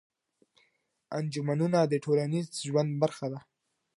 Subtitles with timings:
[1.17, 3.39] انجمنونه د ټولنيز ژوند برخه ده.